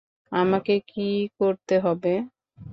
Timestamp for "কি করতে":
0.89-1.75